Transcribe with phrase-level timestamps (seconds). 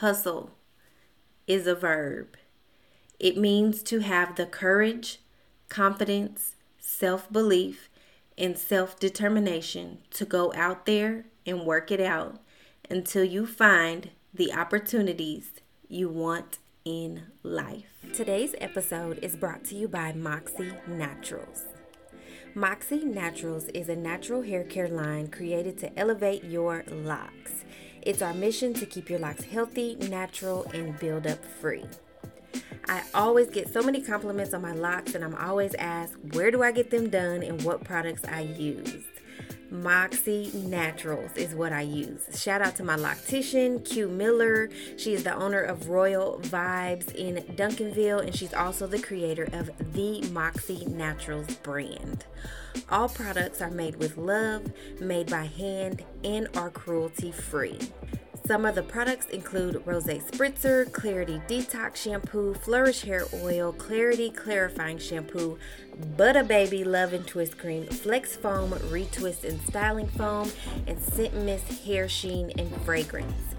[0.00, 0.50] hustle
[1.46, 2.36] is a verb.
[3.18, 5.20] It means to have the courage,
[5.70, 7.88] confidence, self belief,
[8.36, 12.40] and self determination to go out there and work it out
[12.90, 15.52] until you find the opportunities
[15.88, 18.04] you want in life.
[18.12, 21.64] Today's episode is brought to you by Moxxe Naturals.
[22.54, 27.64] Moxxe Naturals is a natural hair care line created to elevate your locks.
[28.06, 31.84] It's our mission to keep your locks healthy, natural, and build up free.
[32.88, 36.62] I always get so many compliments on my locks, and I'm always asked, where do
[36.62, 39.02] I get them done and what products I use?
[39.72, 42.40] Moxxe Naturals is what I use.
[42.40, 44.68] Shout out to my loctician, Q Miller.
[44.96, 49.70] She is the owner of Royal Vibes in Duncanville, and she's also the creator of
[49.92, 52.26] the Moxxe Naturals brand.
[52.90, 57.78] All products are made with love, made by hand, and are cruelty free.
[58.46, 64.98] Some of the products include Rose Spritzer, Clarity Detox Shampoo, Flourish Hair Oil, Clarity Clarifying
[64.98, 65.58] Shampoo,
[66.16, 70.52] Butter Baby Love and Twist Cream, Flex Foam, Retwist and Styling Foam,
[70.86, 73.56] and Scent Mist Hair Sheen and Fragrance.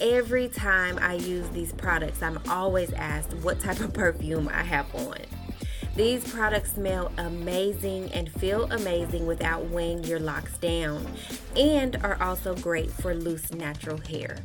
[0.00, 4.94] Every time I use these products, I'm always asked what type of perfume I have
[4.94, 5.18] on.
[5.96, 11.06] These products smell amazing and feel amazing without weighing your locks down
[11.56, 14.36] and are also great for loose natural hair.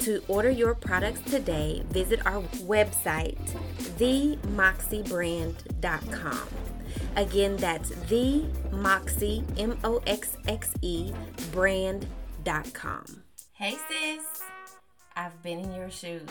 [0.00, 3.36] To order your products today, visit our website,
[3.98, 6.48] themoxxebrand.com.
[7.16, 8.46] Again, that's the
[9.58, 11.12] M O X X E,
[11.52, 13.24] brand.com.
[13.52, 14.22] Hey, sis.
[15.14, 16.30] I've been in your shoes.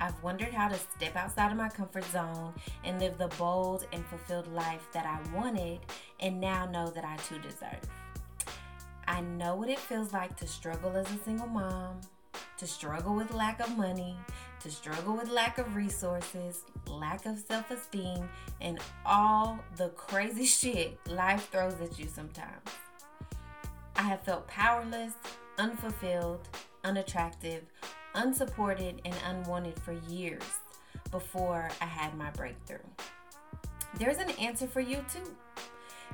[0.00, 2.52] I've wondered how to step outside of my comfort zone
[2.84, 5.80] and live the bold and fulfilled life that I wanted
[6.20, 7.80] and now know that I too deserve.
[9.06, 12.00] I know what it feels like to struggle as a single mom,
[12.58, 14.16] to struggle with lack of money,
[14.60, 18.28] to struggle with lack of resources, lack of self esteem,
[18.60, 22.68] and all the crazy shit life throws at you sometimes.
[23.96, 25.12] I have felt powerless,
[25.58, 26.48] unfulfilled,
[26.82, 27.62] unattractive,
[28.14, 30.42] unsupported and unwanted for years
[31.10, 32.78] before I had my breakthrough.
[33.98, 35.36] There's an answer for you too.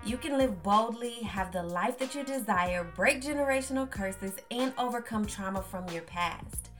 [0.04, 5.26] You can live boldly, have the life that you desire, break generational curses, and overcome
[5.26, 6.70] trauma from your past.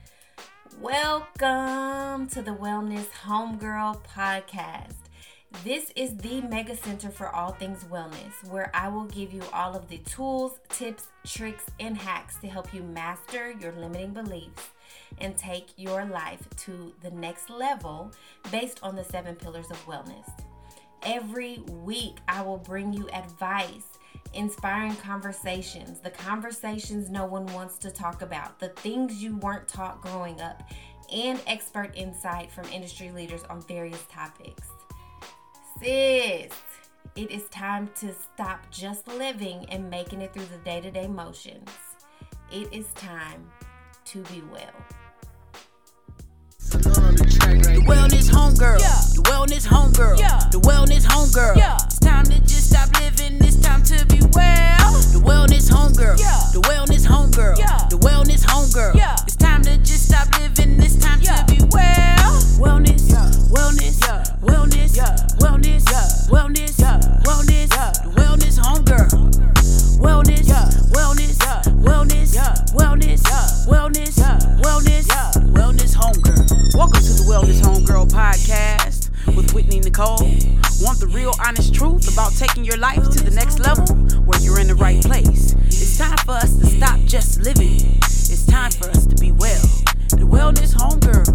[0.79, 4.95] Welcome to the Wellness Homegirl Podcast.
[5.63, 9.75] This is the mega center for all things wellness, where I will give you all
[9.75, 14.69] of the tools, tips, tricks, and hacks to help you master your limiting beliefs
[15.19, 18.11] and take your life to the next level
[18.51, 20.29] based on the seven pillars of wellness.
[21.03, 23.97] Every week, I will bring you advice,
[24.33, 30.01] inspiring conversations, the conversations no one wants to talk about, the things you weren't taught
[30.01, 30.61] growing up,
[31.11, 34.67] and expert insight from industry leaders on various topics.
[35.79, 36.51] Sis,
[37.15, 41.07] it is time to stop just living and making it through the day to day
[41.07, 41.69] motions.
[42.51, 43.49] It is time
[44.05, 44.69] to be well.
[46.71, 48.79] The wellness homegirl.
[48.79, 49.01] Yeah.
[49.15, 50.19] The wellness homegirl.
[50.19, 50.39] Yeah.
[50.51, 51.57] The wellness homegirl.
[51.57, 51.77] Yeah.
[51.85, 53.37] It's time to just stop living.
[53.43, 54.91] It's time to be well.
[55.11, 56.19] The wellness homegirl.
[56.19, 56.39] Yeah.
[56.53, 57.57] The wellness homegirl.
[57.57, 57.87] Yeah.
[57.89, 58.95] The wellness homegirl.
[58.95, 59.15] Yeah.
[59.23, 60.81] It's time to just stop living.
[60.81, 61.43] It's time yeah.
[61.43, 62.39] to be well.
[62.59, 63.09] Wellness.
[63.09, 63.29] Yeah.
[63.51, 63.99] Wellness.
[64.01, 64.23] Yeah.
[64.41, 64.95] Wellness.
[64.95, 65.15] Yeah.
[65.39, 65.91] Wellness.
[65.91, 66.07] Yeah.
[66.31, 66.79] Wellness.
[66.79, 66.99] Yeah.
[67.25, 67.69] Wellness.
[67.69, 67.91] Yeah.
[67.91, 69.09] The wellness homegirl.
[69.99, 70.47] Wellness.
[70.47, 70.69] Yeah.
[70.95, 71.39] Wellness.
[71.43, 71.61] Yeah.
[71.83, 72.33] Wellness.
[72.33, 72.33] Yeah.
[72.33, 72.35] Wellness.
[72.35, 72.53] Yeah.
[72.73, 73.23] Wellness.
[73.25, 73.45] Yeah.
[73.67, 73.90] Wellness.
[81.51, 83.85] Honest truth about taking your life to the next level
[84.23, 85.51] where you're in the right place.
[85.65, 87.75] It's time for us to stop just living.
[88.05, 89.61] It's time for us to be well.
[90.11, 91.27] The Wellness Homegirl.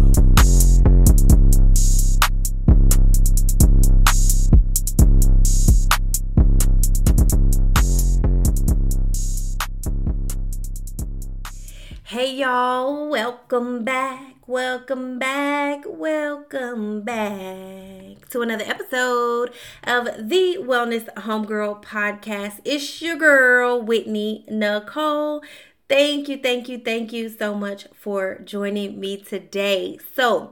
[12.05, 19.51] Hey y'all, welcome back Welcome back, welcome back to another episode
[19.83, 22.61] of the Wellness Homegirl podcast.
[22.63, 25.43] It's your girl, Whitney Nicole.
[25.89, 29.99] Thank you, thank you, thank you so much for joining me today.
[30.15, 30.51] So,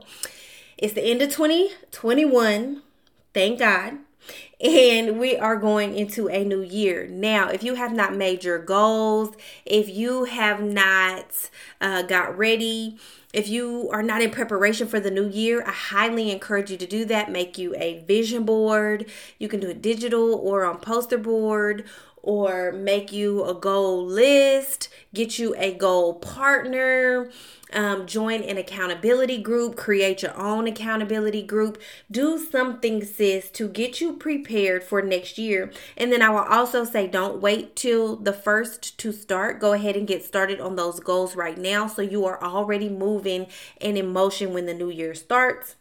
[0.76, 2.82] it's the end of 2021.
[3.32, 4.00] Thank God.
[4.58, 7.06] And we are going into a new year.
[7.06, 9.34] Now, if you have not made your goals,
[9.66, 12.96] if you have not uh, got ready,
[13.34, 16.86] if you are not in preparation for the new year, I highly encourage you to
[16.86, 17.30] do that.
[17.30, 19.10] Make you a vision board.
[19.38, 21.84] You can do it digital or on poster board
[22.26, 27.30] or make you a goal list, get you a goal partner,
[27.72, 31.80] um, join an accountability group, create your own accountability group.
[32.10, 35.72] Do something, sis, to get you prepared for next year.
[35.96, 39.60] And then I will also say don't wait till the first to start.
[39.60, 43.46] Go ahead and get started on those goals right now so you are already moving
[43.80, 45.76] and in motion when the new year starts.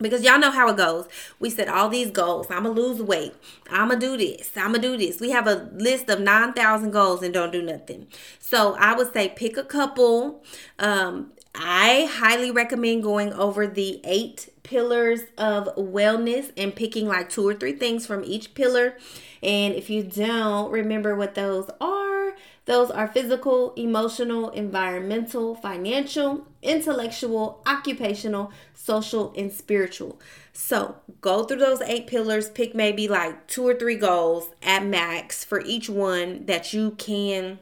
[0.00, 1.08] Because y'all know how it goes.
[1.40, 2.46] We set all these goals.
[2.50, 3.34] I'm going to lose weight.
[3.70, 4.50] I'm going to do this.
[4.56, 5.20] I'm going to do this.
[5.20, 8.06] We have a list of 9,000 goals and don't do nothing.
[8.38, 10.44] So I would say pick a couple.
[10.78, 17.46] Um, I highly recommend going over the eight pillars of wellness and picking like two
[17.48, 18.96] or three things from each pillar.
[19.42, 22.34] And if you don't remember what those are,
[22.66, 30.20] those are physical, emotional, environmental, financial, intellectual, occupational, social, and spiritual.
[30.52, 35.44] So go through those eight pillars, pick maybe like two or three goals at max
[35.44, 37.60] for each one that you can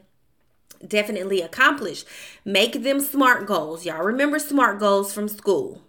[0.85, 2.05] definitely accomplish.
[2.43, 3.85] Make them SMART goals.
[3.85, 5.81] Y'all remember SMART goals from school.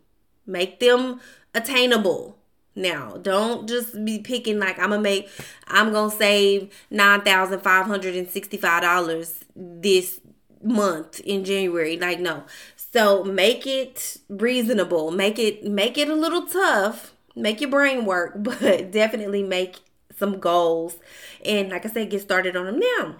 [0.46, 1.20] Make them
[1.54, 2.36] attainable.
[2.74, 5.28] Now, don't just be picking like I'm gonna make
[5.66, 10.20] I'm gonna save nine thousand five hundred and sixty five dollars this
[10.62, 11.96] month in January.
[11.96, 12.44] Like no.
[12.92, 15.10] So make it reasonable.
[15.10, 17.14] Make it make it a little tough.
[17.36, 19.76] Make your brain work, but definitely make
[20.16, 20.96] some goals.
[21.44, 23.16] And like I said, get started on them now.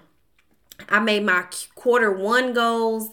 [0.87, 1.45] I made my
[1.75, 3.11] quarter one goals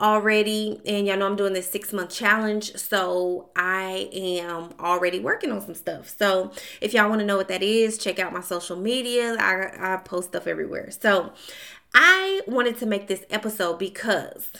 [0.00, 5.50] already and y'all know I'm doing this six month challenge so I am already working
[5.50, 8.40] on some stuff so if y'all want to know what that is check out my
[8.40, 11.32] social media I, I post stuff everywhere so
[11.94, 14.52] I wanted to make this episode because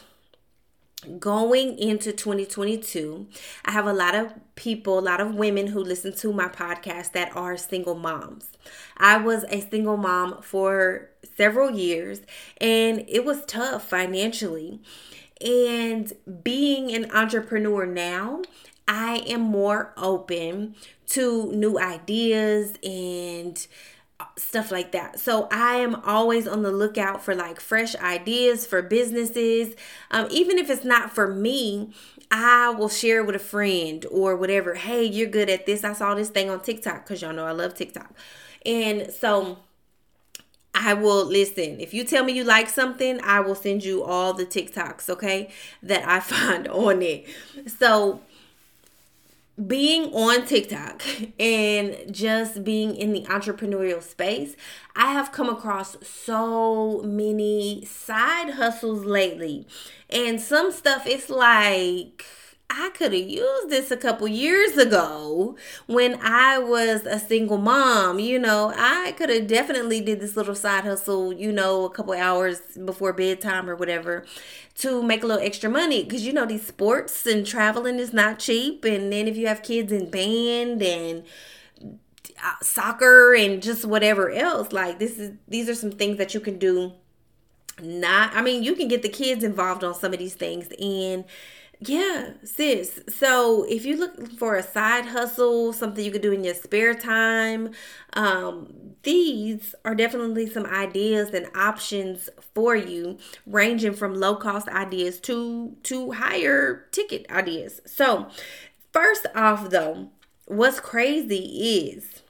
[1.19, 3.29] going into 2022
[3.65, 7.13] I have a lot of people a lot of women who listen to my podcast
[7.13, 8.51] that are single moms.
[8.97, 12.21] I was a single mom for several years
[12.61, 14.81] and it was tough financially.
[15.41, 16.13] And
[16.43, 18.43] being an entrepreneur now,
[18.89, 20.75] I am more open
[21.09, 23.65] to new ideas and
[24.39, 25.21] stuff like that.
[25.21, 29.75] So I am always on the lookout for like fresh ideas for businesses.
[30.11, 31.93] Um, even if it's not for me,
[32.31, 34.75] I will share with a friend or whatever.
[34.75, 35.85] Hey, you're good at this.
[35.85, 38.13] I saw this thing on TikTok because y'all know I love TikTok.
[38.65, 39.59] And so
[40.75, 41.81] I will listen.
[41.81, 45.51] If you tell me you like something, I will send you all the TikToks, okay,
[45.83, 47.27] that I find on it.
[47.67, 48.21] So,
[49.67, 51.03] being on TikTok
[51.41, 54.55] and just being in the entrepreneurial space,
[54.95, 59.67] I have come across so many side hustles lately.
[60.11, 62.25] And some stuff it's like
[62.71, 65.57] I could have used this a couple years ago
[65.87, 68.19] when I was a single mom.
[68.19, 72.13] You know, I could have definitely did this little side hustle, you know, a couple
[72.13, 74.27] hours before bedtime or whatever
[74.77, 78.39] to make a little extra money because you know these sports and traveling is not
[78.39, 81.25] cheap and then if you have kids in band and
[82.45, 86.39] uh, soccer and just whatever else like this is these are some things that you
[86.41, 86.93] can do
[87.83, 91.25] not I mean you can get the kids involved on some of these things and
[91.81, 93.01] yeah, sis.
[93.09, 96.95] So if you look for a side hustle, something you could do in your spare
[96.95, 97.71] time,
[98.15, 105.21] um, these are definitely some ideas and options for you, ranging from low cost ideas
[105.21, 107.81] to to higher ticket ideas.
[107.87, 108.29] So
[108.93, 110.11] first off, though,
[110.47, 112.23] what's crazy is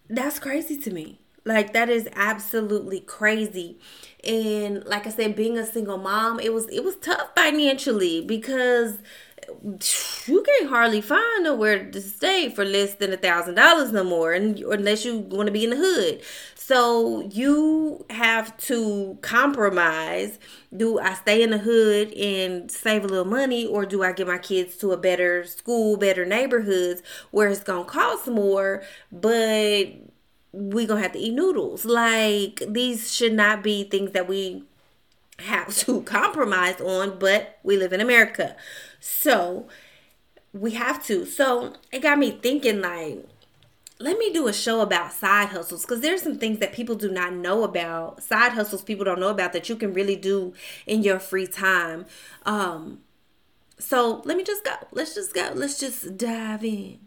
[0.09, 1.19] That's crazy to me.
[1.45, 3.77] Like that is absolutely crazy.
[4.23, 9.00] And like I said, being a single mom, it was it was tough financially because
[10.27, 14.33] you can't hardly find nowhere to stay for less than a thousand dollars no more
[14.33, 16.21] and unless you want to be in the hood.
[16.55, 20.39] So you have to compromise.
[20.75, 24.27] Do i stay in the hood and save a little money or do i get
[24.27, 29.93] my kids to a better school better neighborhoods where it's gonna cost more but
[30.51, 31.85] we gonna have to eat noodles?
[31.85, 34.63] Like these should not be things that we
[35.43, 38.55] have to compromise on but we live in america.
[39.00, 39.67] So
[40.53, 41.25] we have to.
[41.25, 43.25] So it got me thinking like
[44.00, 47.09] let me do a show about side hustles because there's some things that people do
[47.09, 48.21] not know about.
[48.21, 50.53] Side hustles people don't know about that you can really do
[50.85, 52.05] in your free time.
[52.45, 53.00] Um
[53.79, 54.75] so let me just go.
[54.91, 55.51] Let's just go.
[55.53, 57.00] Let's just dive in.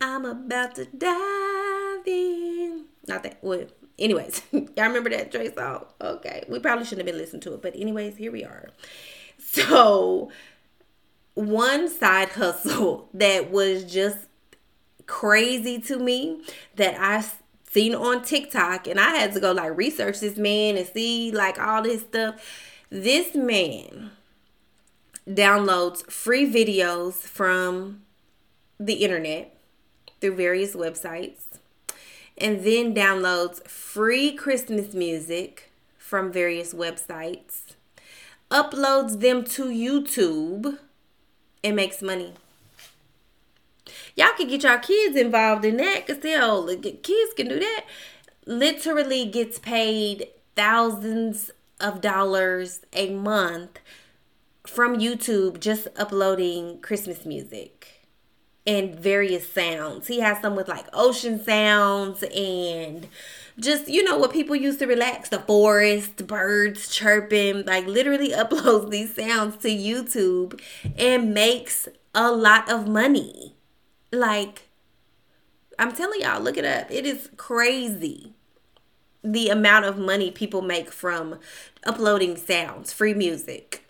[0.00, 2.84] I'm about to dive in.
[3.08, 3.66] Not that well
[3.98, 5.86] anyways y'all remember that Drake song?
[6.00, 8.68] Okay we probably shouldn't have been listening to it but anyways here we are.
[9.38, 10.30] So
[11.34, 14.18] one side hustle that was just
[15.06, 16.42] crazy to me
[16.76, 17.24] that I
[17.70, 21.58] seen on TikTok and I had to go like research this man and see like
[21.58, 22.36] all this stuff.
[22.90, 24.10] This man
[25.26, 28.02] downloads free videos from
[28.78, 29.56] the internet
[30.20, 31.58] through various websites
[32.42, 37.60] and then downloads free Christmas music from various websites,
[38.50, 40.78] uploads them to YouTube
[41.62, 42.34] and makes money.
[44.16, 47.84] Y'all can get y'all kids involved in that because they'll kids can do that.
[48.44, 53.78] Literally gets paid thousands of dollars a month
[54.66, 58.01] from YouTube just uploading Christmas music
[58.66, 60.06] and various sounds.
[60.06, 63.08] He has some with like ocean sounds and
[63.58, 65.28] just you know what people use to relax.
[65.28, 70.60] The forest birds chirping like literally uploads these sounds to youtube
[70.96, 73.56] and makes a lot of money.
[74.12, 74.68] Like
[75.78, 76.90] i'm telling y'all look it up.
[76.90, 78.34] It is crazy
[79.24, 81.38] the amount of money people make from
[81.84, 83.81] uploading sounds free music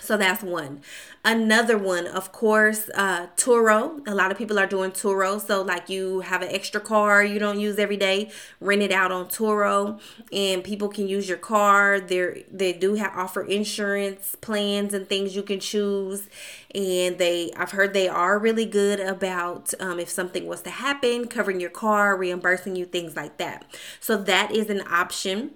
[0.00, 0.80] so that's one.
[1.24, 4.06] Another one, of course, uh, Turo.
[4.06, 5.44] A lot of people are doing Turo.
[5.44, 9.10] So, like, you have an extra car you don't use every day, rent it out
[9.10, 10.00] on Turo,
[10.32, 11.98] and people can use your car.
[12.00, 16.28] They they do have offer insurance plans and things you can choose,
[16.74, 21.26] and they I've heard they are really good about um, if something was to happen,
[21.26, 23.64] covering your car, reimbursing you, things like that.
[24.00, 25.54] So that is an option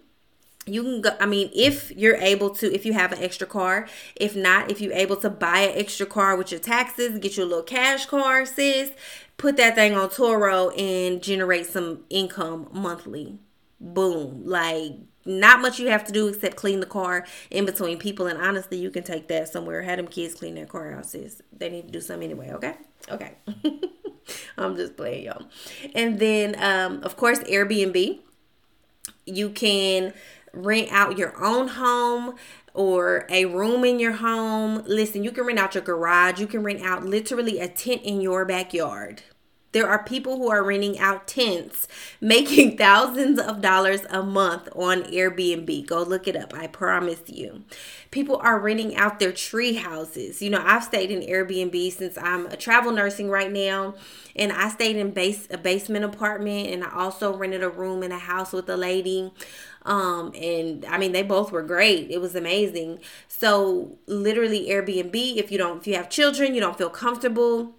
[0.65, 3.89] you can go i mean if you're able to if you have an extra car.
[4.17, 7.45] If not if you're able to buy an extra car with your taxes get you
[7.45, 8.93] a little cash car sis
[9.43, 13.39] put that thing on Turo and generate some income monthly.
[13.81, 14.43] Boom.
[14.47, 14.93] Like
[15.25, 18.29] not much you have to do except clean the car in between people.
[18.29, 19.83] And honestly you can take that somewhere.
[19.83, 21.43] Have them kids clean their car out sis.
[21.53, 22.75] They need to do something anyway okay?
[23.11, 23.33] Okay.
[24.57, 25.47] I'm just playing y'all.
[25.95, 28.21] And then um of course airbnb.
[29.27, 30.13] You can
[30.53, 32.35] rent out your own home
[32.75, 34.83] or a room in your home.
[34.87, 36.41] Listen, you can rent out your garage.
[36.41, 39.23] You can rent out literally a tent in your backyard.
[39.73, 41.89] There are people who are renting out tents,
[42.21, 45.87] making thousands of dollars a month on Airbnb.
[45.87, 46.55] Go look it up.
[46.55, 47.65] I promise you.
[48.11, 50.43] People are renting out their tree houses.
[50.43, 53.95] You know, I've stayed in Airbnb since I'm a travel nursing right now,
[54.37, 58.13] and I stayed in base a basement apartment, and I also rented a room in
[58.13, 59.33] a house with a lady.
[59.85, 62.11] Um, and I mean, they both were great.
[62.11, 63.01] It was amazing.
[63.27, 67.75] So, literally, Airbnb, if you don't, if you have children, you don't feel comfortable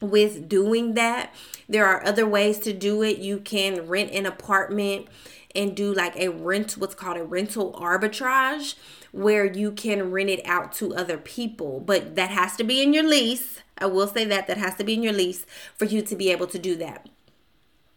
[0.00, 1.34] with doing that,
[1.68, 3.18] there are other ways to do it.
[3.18, 5.08] You can rent an apartment
[5.54, 8.76] and do like a rent, what's called a rental arbitrage,
[9.12, 12.94] where you can rent it out to other people, but that has to be in
[12.94, 13.60] your lease.
[13.78, 15.44] I will say that that has to be in your lease
[15.76, 17.08] for you to be able to do that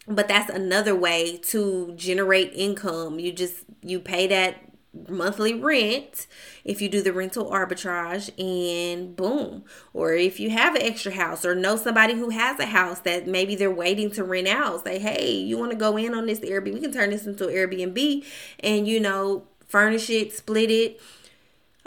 [0.08, 4.73] but that's another way to generate income you just you pay that
[5.10, 6.28] monthly rent
[6.64, 9.64] if you do the rental arbitrage and boom.
[9.94, 13.28] Or if you have an extra house or know somebody who has a house that
[13.28, 16.40] maybe they're waiting to rent out say hey you want to go in on this
[16.42, 16.74] airbnb?
[16.74, 18.26] We can turn this into an airbnb
[18.60, 21.02] and you know furnish it split it.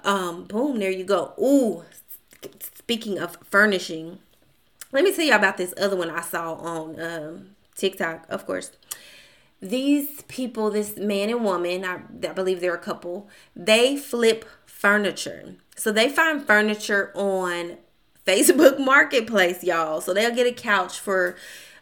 [0.05, 1.33] Um boom there you go.
[1.39, 1.85] Ooh
[2.61, 4.19] speaking of furnishing
[4.93, 8.71] let me tell you about this other one I saw on um, TikTok, of course.
[9.61, 15.57] These people, this man and woman, I, I believe they're a couple, they flip furniture.
[15.77, 17.79] So they find furniture on
[18.27, 20.01] Facebook Marketplace, y'all.
[20.01, 21.37] So they'll get a couch for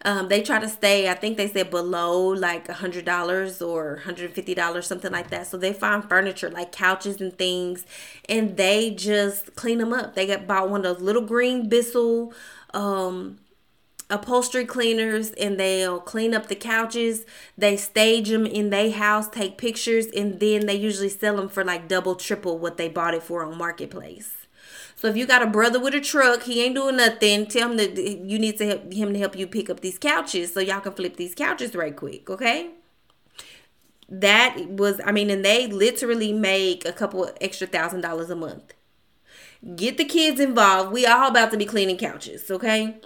[0.06, 3.96] um, they try to stay, I think they said below like a hundred dollars or
[4.04, 5.46] hundred fifty dollars, something like that.
[5.46, 7.86] So they find furniture like couches and things,
[8.28, 10.14] and they just clean them up.
[10.14, 12.34] They got bought one of those little green Bissell
[12.74, 13.38] um,
[14.14, 17.26] upholstery cleaners, and they'll clean up the couches.
[17.58, 21.64] They stage them in their house, take pictures, and then they usually sell them for
[21.64, 24.32] like double, triple what they bought it for on Marketplace.
[24.96, 27.46] So if you got a brother with a truck, he ain't doing nothing.
[27.46, 29.98] Tell him that uh, you need to help him to help you pick up these
[29.98, 32.70] couches so y'all can flip these couches right quick, okay?
[34.08, 38.74] That was, I mean, and they literally make a couple extra thousand dollars a month.
[39.76, 40.92] Get the kids involved.
[40.92, 43.00] We all about to be cleaning couches, okay?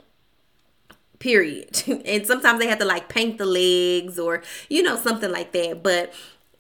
[1.19, 1.83] Period.
[2.05, 5.83] and sometimes they have to like paint the legs or you know something like that.
[5.83, 6.13] But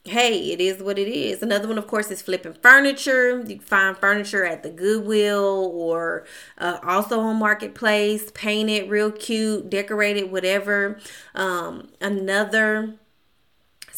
[0.08, 1.42] hey, it is what it is.
[1.42, 3.40] Another one, of course, is flipping furniture.
[3.46, 6.24] You find furniture at the Goodwill or
[6.58, 10.98] uh, also on Marketplace, paint it real cute, decorate it, whatever.
[11.34, 12.94] Um, another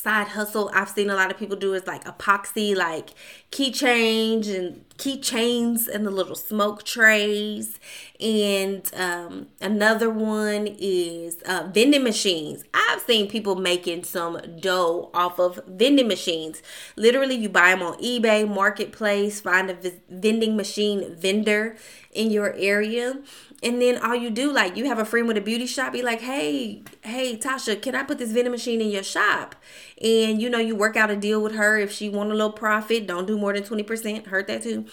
[0.00, 3.10] side hustle I've seen a lot of people do is like epoxy, like
[3.50, 7.78] key change and keychains and the little smoke trays.
[8.18, 12.64] And um, another one is uh, vending machines.
[12.72, 16.62] I've seen people making some dough off of vending machines.
[16.96, 19.76] Literally, you buy them on eBay, Marketplace, find a
[20.08, 21.76] vending machine vendor
[22.12, 23.20] in your area
[23.62, 26.02] and then all you do like you have a friend with a beauty shop be
[26.02, 29.54] like hey hey tasha can i put this vending machine in your shop?
[30.02, 31.78] And you know you work out a deal with her.
[31.78, 34.86] If she want a little profit don't do more than 20% heard that too.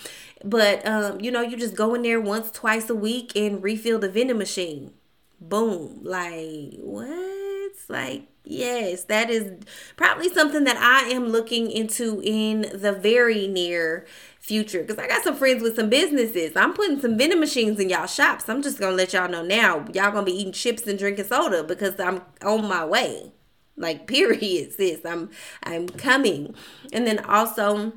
[0.43, 3.99] But um you know you just go in there once twice a week and refill
[3.99, 4.93] the vending machine.
[5.39, 6.01] Boom.
[6.03, 7.71] Like what?
[7.89, 9.51] Like yes that is
[9.97, 14.05] probably something that i am looking into in the very near
[14.47, 16.55] future because I got some friends with some businesses.
[16.55, 18.47] I'm putting some vending machines in y'all shops.
[18.47, 19.85] I'm just gonna let y'all know now.
[19.93, 23.33] Y'all gonna be eating chips and drinking soda because I'm on my way.
[23.75, 25.05] Like period, sis.
[25.05, 25.29] I'm
[25.63, 26.55] I'm coming.
[26.93, 27.93] And then also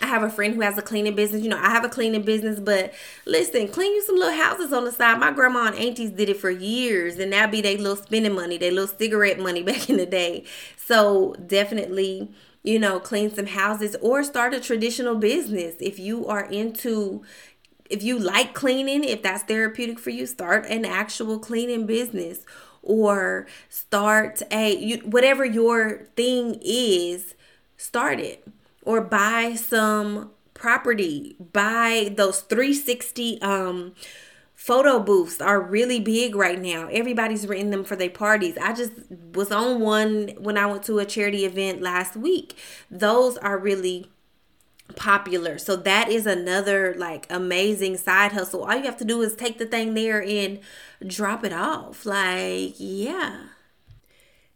[0.00, 1.42] I have a friend who has a cleaning business.
[1.42, 2.94] You know, I have a cleaning business, but
[3.26, 5.18] listen, clean you some little houses on the side.
[5.18, 8.56] My grandma and aunties did it for years, and that be their little spending money,
[8.56, 10.44] their little cigarette money back in the day.
[10.76, 12.30] So definitely
[12.66, 15.76] you know, clean some houses or start a traditional business.
[15.80, 17.22] If you are into
[17.88, 22.40] if you like cleaning, if that's therapeutic for you, start an actual cleaning business
[22.82, 27.34] or start a you, whatever your thing is,
[27.76, 28.46] start it
[28.82, 33.94] or buy some property, buy those 360 um
[34.66, 36.88] photo booths are really big right now.
[36.90, 38.58] Everybody's renting them for their parties.
[38.60, 38.90] I just
[39.32, 42.56] was on one when I went to a charity event last week.
[42.90, 44.10] Those are really
[44.96, 45.56] popular.
[45.58, 48.64] So that is another like amazing side hustle.
[48.64, 50.58] All you have to do is take the thing there and
[51.06, 52.04] drop it off.
[52.04, 53.44] Like, yeah.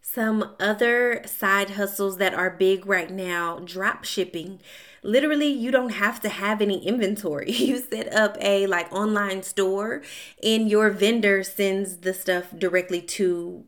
[0.01, 4.59] Some other side hustles that are big right now, drop shipping
[5.03, 7.51] literally you don't have to have any inventory.
[7.61, 10.01] You set up a like online store
[10.43, 13.63] and your vendor sends the stuff directly to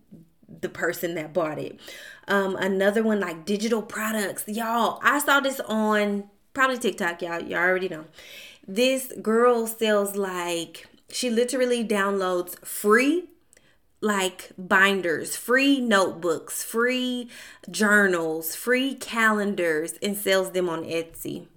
[0.62, 1.80] the person that bought it.
[2.28, 4.46] Um, another one like digital products.
[4.48, 7.42] Y'all, I saw this on probably TikTok, y'all.
[7.42, 8.06] Y'all already know.
[8.68, 13.30] This girl sells like she literally downloads free
[14.04, 17.30] like binders, free notebooks, free
[17.72, 21.48] journals, free calendars, and sells them on Etsy.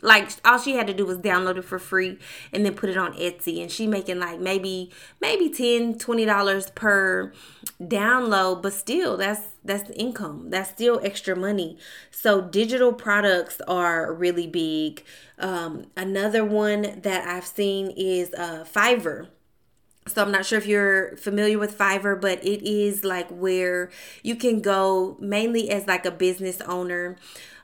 [0.00, 2.18] Like all she had to do was download it for free
[2.52, 3.60] and then put it on Etsy.
[3.62, 7.32] And she making like maybe maybe 10 20 dollars per
[7.80, 10.50] download but still that's that's income.
[10.50, 11.78] That's still extra money.
[12.10, 15.04] So digital products are really big.
[15.38, 19.28] Um, another one that I've seen is uh, Fiverr
[20.06, 23.90] so I'm not sure if you're familiar with Fiverr, but it is like where
[24.22, 27.16] you can go mainly as like a business owner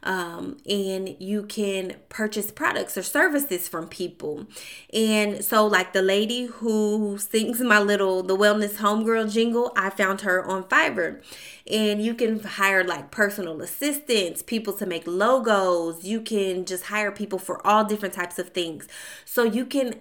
[0.02, 4.46] um, and you can purchase products or services from people.
[4.92, 10.22] And so, like the lady who sings my little the wellness homegirl jingle, I found
[10.22, 11.22] her on Fiverr.
[11.70, 16.04] And you can hire like personal assistants, people to make logos.
[16.04, 18.88] You can just hire people for all different types of things.
[19.24, 19.96] So you can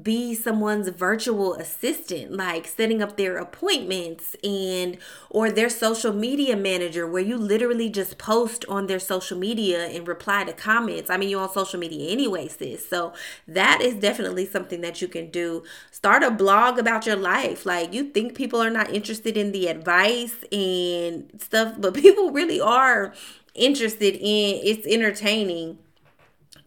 [0.00, 4.96] be someone's virtual assistant like setting up their appointments and
[5.28, 10.08] or their social media manager where you literally just post on their social media and
[10.08, 11.10] reply to comments.
[11.10, 12.88] I mean you're on social media anyway sis.
[12.88, 13.12] So
[13.46, 15.62] that is definitely something that you can do.
[15.90, 17.66] Start a blog about your life.
[17.66, 22.60] Like you think people are not interested in the advice and stuff but people really
[22.60, 23.12] are
[23.54, 25.78] interested in it's entertaining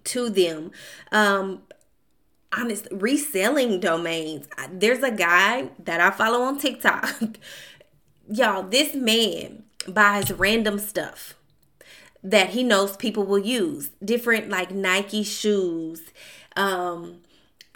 [0.04, 0.70] to them.
[1.12, 1.64] Um
[2.58, 4.48] honest reselling domains.
[4.72, 7.38] There's a guy that I follow on TikTok.
[8.30, 11.36] Y'all, this man buys random stuff
[12.24, 13.90] that he knows people will use.
[14.04, 16.02] Different like Nike shoes,
[16.56, 17.22] um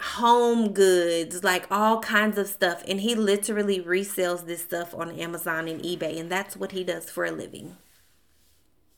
[0.00, 5.68] home goods, like all kinds of stuff and he literally resells this stuff on Amazon
[5.68, 7.76] and eBay and that's what he does for a living.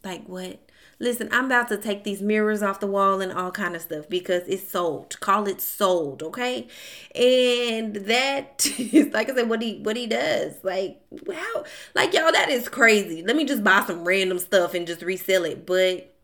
[0.04, 0.58] Like what?
[0.98, 4.08] Listen, I'm about to take these mirrors off the wall and all kind of stuff
[4.08, 5.18] because it's sold.
[5.18, 6.68] Call it sold, okay?
[7.14, 10.54] And that is like I said, what he what he does.
[10.62, 13.22] Like, wow, like y'all, that is crazy.
[13.22, 15.66] Let me just buy some random stuff and just resell it.
[15.66, 16.14] But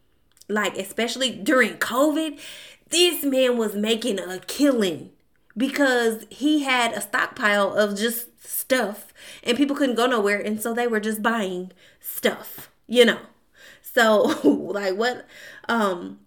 [0.49, 2.41] like, especially during COVID,
[2.91, 5.11] this man was making a killing
[5.57, 9.13] because he had a stockpile of just stuff
[9.43, 13.19] and people couldn't go nowhere and so they were just buying stuff, you know.
[13.99, 15.27] So like what
[15.69, 16.21] um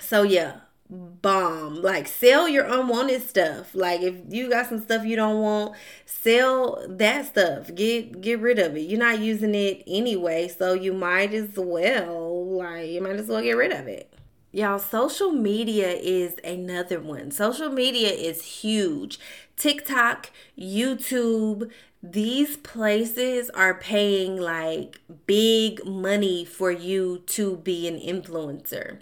[0.00, 0.56] so yeah,
[0.90, 1.80] bomb.
[1.80, 3.72] Like sell your unwanted stuff.
[3.72, 7.72] Like if you got some stuff you don't want, sell that stuff.
[7.72, 8.80] Get get rid of it.
[8.80, 13.42] You're not using it anyway, so you might as well like you might as well
[13.42, 14.12] get rid of it.
[14.50, 17.30] Y'all, social media is another one.
[17.30, 19.18] Social media is huge.
[19.56, 21.70] TikTok, YouTube,
[22.04, 28.98] these places are paying like big money for you to be an influencer.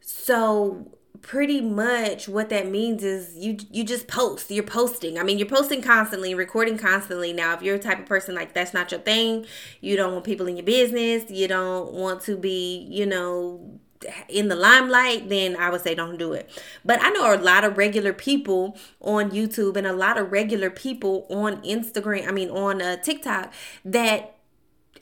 [0.00, 5.38] So pretty much what that means is you you just post you're posting i mean
[5.38, 8.90] you're posting constantly recording constantly now if you're a type of person like that's not
[8.90, 9.44] your thing
[9.82, 13.78] you don't want people in your business you don't want to be you know
[14.28, 16.50] in the limelight, then I would say don't do it.
[16.84, 20.70] But I know a lot of regular people on YouTube and a lot of regular
[20.70, 23.52] people on Instagram, I mean on uh, TikTok
[23.84, 24.36] that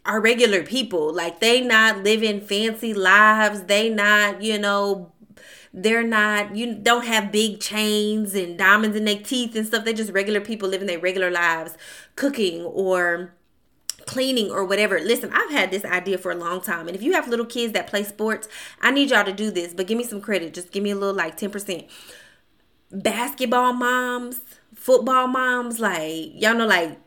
[0.04, 1.12] are regular people.
[1.12, 3.64] Like they not living fancy lives.
[3.64, 5.12] They not, you know,
[5.72, 9.84] they're not you don't have big chains and diamonds in their teeth and stuff.
[9.84, 11.76] They're just regular people living their regular lives,
[12.16, 13.34] cooking or
[14.08, 14.98] cleaning or whatever.
[14.98, 16.88] Listen, I've had this idea for a long time.
[16.88, 18.48] And if you have little kids that play sports,
[18.80, 20.54] I need y'all to do this, but give me some credit.
[20.54, 21.86] Just give me a little like 10%.
[22.90, 24.40] Basketball moms,
[24.74, 26.98] football moms, like y'all know like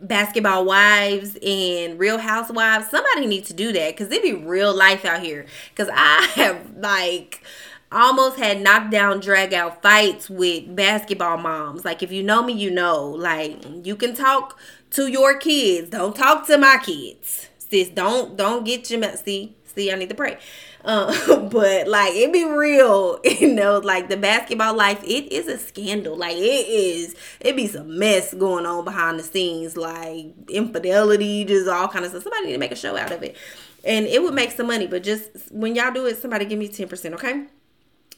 [0.00, 5.04] basketball wives and real housewives somebody needs to do that because it be real life
[5.04, 7.42] out here because i have like
[7.90, 12.70] almost had knockdown drag out fights with basketball moms like if you know me you
[12.70, 14.58] know like you can talk
[14.94, 15.90] to your kids.
[15.90, 17.48] Don't talk to my kids.
[17.58, 20.38] Sis, don't don't get your see see I need to pray.
[20.84, 25.58] Uh, but like it be real, you know, like the basketball life, it is a
[25.58, 26.16] scandal.
[26.16, 31.68] Like it is, it be some mess going on behind the scenes, like infidelity, just
[31.68, 32.22] all kind of stuff.
[32.22, 33.36] Somebody need to make a show out of it,
[33.84, 34.86] and it would make some money.
[34.86, 37.46] But just when y'all do it, somebody give me ten percent, okay?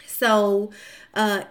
[0.06, 0.70] So,
[1.14, 1.44] uh,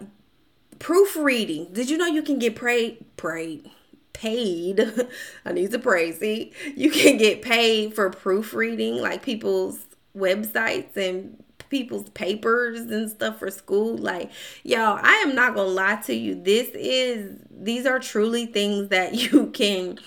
[0.79, 1.73] proofreading.
[1.73, 3.71] Did you know you can get prayed prayed?
[4.15, 5.07] Paid.
[5.45, 6.11] I need to pray.
[6.11, 9.79] See, you can get paid for proofreading like people's
[10.17, 13.97] websites and people's papers and stuff for school.
[13.97, 14.31] Like,
[14.63, 16.41] y'all, I am not gonna lie to you.
[16.41, 19.99] This is these are truly things that you can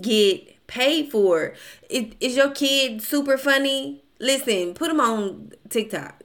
[0.00, 1.54] get paid for.
[1.88, 4.02] It, is your kid super funny?
[4.20, 6.22] Listen, put them on TikTok.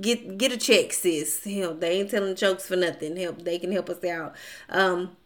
[0.00, 1.44] Get get a check, sis.
[1.44, 1.80] Help.
[1.80, 3.16] They ain't telling jokes for nothing.
[3.16, 3.42] Help.
[3.42, 4.34] They can help us out.
[4.68, 5.16] Um,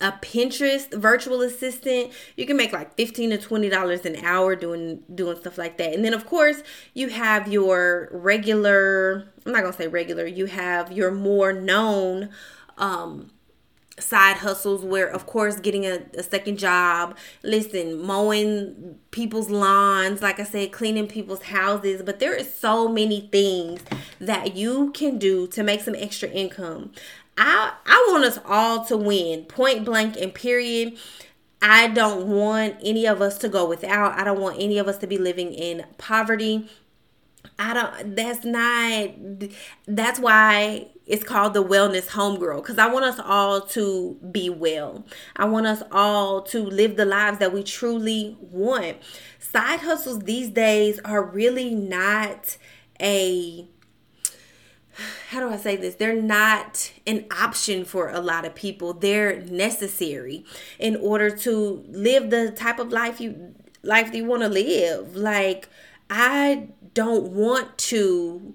[0.00, 5.02] a Pinterest virtual assistant, you can make like 15 to 20 dollars an hour doing
[5.14, 5.92] doing stuff like that.
[5.92, 6.62] And then of course,
[6.94, 12.30] you have your regular, I'm not to say regular, you have your more known
[12.78, 13.30] um
[13.98, 20.40] side hustles where of course getting a, a second job listen mowing people's lawns like
[20.40, 23.82] i said cleaning people's houses but there is so many things
[24.18, 26.90] that you can do to make some extra income
[27.36, 30.98] I I want us all to win, point blank and period.
[31.60, 34.18] I don't want any of us to go without.
[34.18, 36.68] I don't want any of us to be living in poverty.
[37.58, 39.10] I don't that's not
[39.86, 45.04] that's why it's called the wellness homegirl because I want us all to be well.
[45.36, 48.98] I want us all to live the lives that we truly want.
[49.38, 52.56] Side hustles these days are really not
[53.00, 53.68] a
[55.30, 55.94] how do I say this?
[55.96, 58.92] They're not an option for a lot of people.
[58.92, 60.44] They're necessary
[60.78, 65.16] in order to live the type of life you life you want to live.
[65.16, 65.68] Like
[66.10, 68.54] I don't want to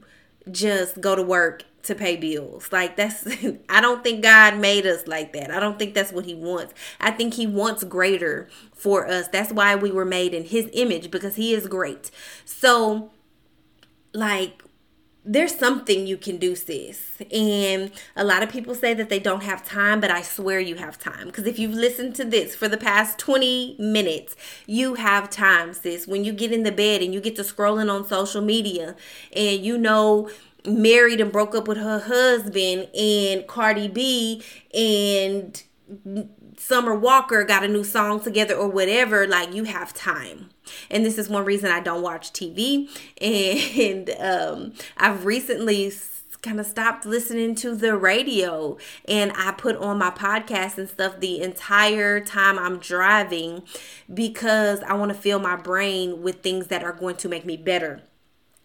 [0.51, 2.71] just go to work to pay bills.
[2.71, 3.25] Like that's
[3.69, 5.51] I don't think God made us like that.
[5.51, 6.73] I don't think that's what he wants.
[6.99, 9.27] I think he wants greater for us.
[9.27, 12.12] That's why we were made in his image because he is great.
[12.45, 13.12] So
[14.13, 14.63] like
[15.27, 17.21] there's something you can do, sis.
[17.31, 20.75] And a lot of people say that they don't have time, but I swear you
[20.75, 21.27] have time.
[21.27, 24.35] Because if you've listened to this for the past 20 minutes,
[24.65, 26.07] you have time, sis.
[26.07, 28.95] When you get in the bed and you get to scrolling on social media
[29.35, 30.29] and you know
[30.65, 34.41] married and broke up with her husband and Cardi B
[34.73, 35.61] and
[36.59, 40.49] Summer Walker got a new song together or whatever, like you have time.
[40.89, 42.89] And this is one reason I don't watch TV.
[43.77, 45.91] And um, I've recently
[46.41, 51.19] kind of stopped listening to the radio and I put on my podcast and stuff
[51.19, 53.63] the entire time I'm driving
[54.13, 57.57] because I want to fill my brain with things that are going to make me
[57.57, 58.01] better.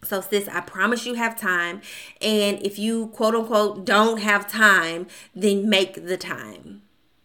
[0.04, 1.80] So, sis, I promise you have time.
[2.20, 6.81] And if you quote unquote don't have time, then make the time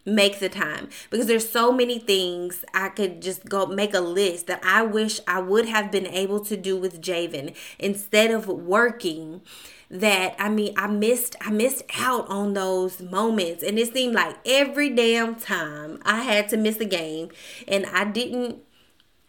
[0.07, 4.47] make the time because there's so many things I could just go make a list
[4.47, 9.41] that I wish I would have been able to do with Javen instead of working
[9.91, 14.37] that I mean I missed I missed out on those moments and it seemed like
[14.45, 17.29] every damn time I had to miss a game
[17.67, 18.63] and I didn't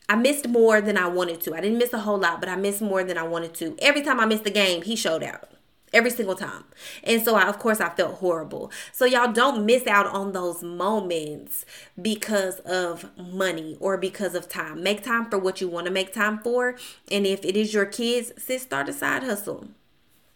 [0.08, 1.54] I missed more than I wanted to.
[1.54, 3.76] I didn't miss a whole lot, but I missed more than I wanted to.
[3.78, 5.50] Every time I missed a game, he showed out
[5.92, 6.64] every single time.
[7.02, 8.70] And so I of course I felt horrible.
[8.92, 11.64] So y'all don't miss out on those moments
[12.00, 14.82] because of money or because of time.
[14.82, 16.76] Make time for what you want to make time for.
[17.10, 19.68] And if it is your kids, sis start a side hustle.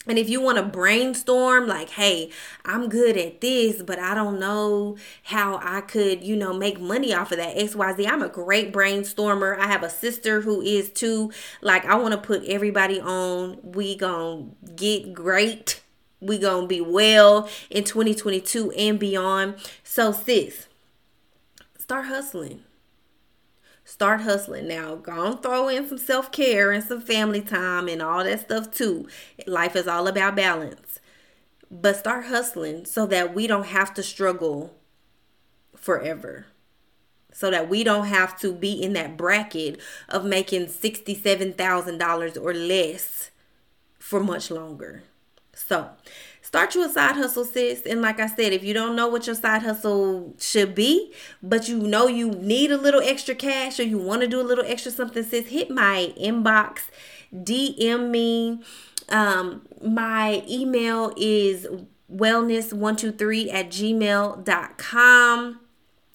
[0.07, 2.31] And if you want to brainstorm, like, hey,
[2.65, 7.15] I'm good at this, but I don't know how I could, you know, make money
[7.15, 8.09] off of that XYZ.
[8.09, 9.57] I'm a great brainstormer.
[9.57, 11.31] I have a sister who is too.
[11.61, 13.59] Like, I want to put everybody on.
[13.63, 15.81] We gonna get great.
[16.21, 19.55] We gonna be well in 2022 and beyond.
[19.85, 20.67] So, sis,
[21.79, 22.65] start hustling
[23.93, 24.95] start hustling now.
[24.95, 28.71] Go and throw in some self care and some family time and all that stuff
[28.71, 29.07] too.
[29.47, 30.99] Life is all about balance.
[31.71, 34.75] But start hustling so that we don't have to struggle
[35.77, 36.47] forever.
[37.35, 39.79] So that we don't have to be in that bracket
[40.09, 43.31] of making $67,000 or less
[43.99, 45.03] for much longer.
[45.55, 45.91] So,
[46.53, 47.81] start you a side hustle, sis.
[47.87, 51.11] And like I said, if you don't know what your side hustle should be,
[51.43, 54.45] but you know you need a little extra cash or you want to do a
[54.45, 56.91] little extra something, sis, hit my inbox,
[57.35, 58.61] DM me.
[59.09, 61.67] Um, my email is
[62.15, 65.62] wellness123 at gmail.com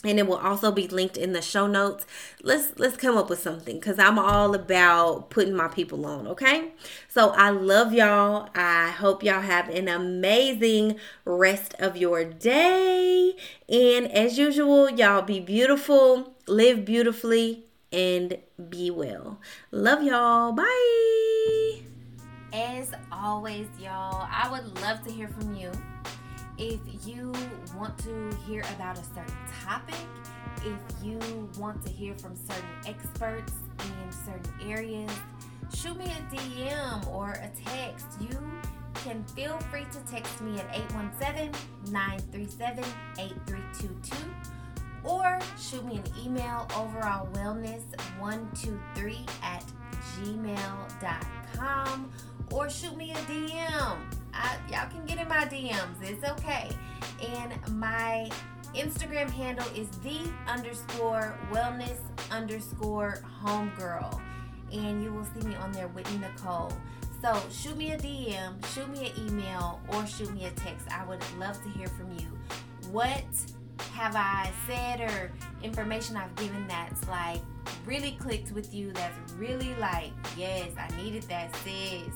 [0.07, 2.05] and it will also be linked in the show notes.
[2.41, 6.69] Let's let's come up with something because i'm all about putting my people on okay?
[7.09, 8.49] So i love y'all.
[8.55, 13.35] I hope y'all have an amazing rest of your day.
[13.67, 18.37] And as usual y'all be beautiful live beautifully and
[18.69, 19.39] be well.
[19.71, 20.53] Love y'all.
[20.53, 21.81] Bye.
[22.53, 25.71] As always y'all i would love to hear from you
[26.57, 27.31] if you
[27.75, 29.95] want to hear about a certain topic,
[30.65, 31.19] if you
[31.57, 35.11] want to hear from certain experts in certain areas,
[35.73, 38.07] shoot me a DM or a text.
[38.19, 38.39] You
[38.95, 41.51] can feel free to text me at 817
[41.91, 42.83] 937
[43.19, 44.15] 8322
[45.03, 49.63] or shoot me an email overall wellness123 at
[50.19, 52.11] gmail.com
[52.51, 56.01] or shoot me a DM I, y'all can get in my DMs.
[56.01, 56.69] It's okay.
[57.35, 58.29] And my
[58.75, 61.97] Instagram handle is the underscore wellness
[62.31, 64.21] underscore homegirl.
[64.71, 66.71] And you will see me on there, Whitney Nicole.
[67.21, 70.87] So shoot me a DM, shoot me an email, or shoot me a text.
[70.91, 72.27] I would love to hear from you.
[72.91, 73.25] What
[73.93, 75.31] have I said or
[75.63, 77.41] information I've given that's like
[77.85, 78.91] really clicked with you?
[78.91, 82.13] That's really like, yes, I needed that, sis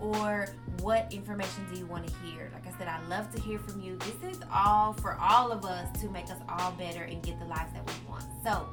[0.00, 0.46] or
[0.80, 2.50] what information do you want to hear?
[2.52, 3.96] Like I said, I love to hear from you.
[3.98, 7.46] This is all for all of us to make us all better and get the
[7.46, 8.24] lives that we want.
[8.44, 8.68] So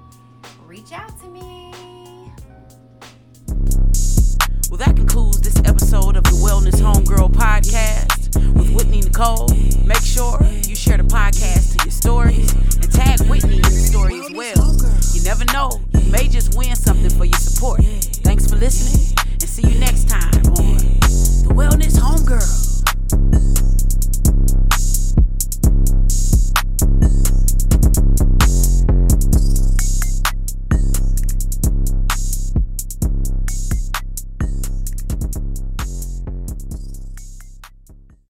[0.66, 1.72] reach out to me.
[4.70, 9.48] Well, that concludes this episode of the Wellness Homegirl Podcast with Whitney Nicole.
[9.86, 14.20] Make sure you share the podcast to your stories and tag Whitney in the story
[14.20, 14.76] as well.
[15.14, 17.84] You never know, you may just win something for your support.
[18.24, 20.94] Thanks for listening and see you next time on
[21.56, 22.64] wellness homegirl.